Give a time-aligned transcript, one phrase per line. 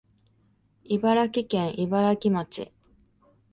[0.85, 2.71] 茨城県茨城町